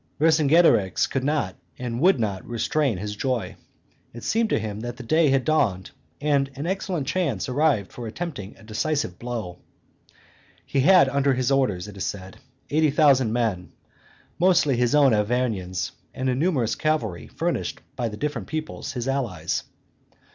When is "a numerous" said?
16.29-16.73